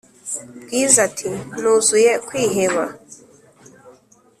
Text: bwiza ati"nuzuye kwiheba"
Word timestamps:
bwiza 0.63 0.97
ati"nuzuye 1.07 2.11
kwiheba" 2.27 2.85